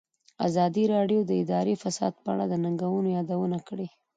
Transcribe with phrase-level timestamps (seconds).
[0.47, 3.87] ازادي راډیو د اداري فساد په اړه د ننګونو یادونه کړې.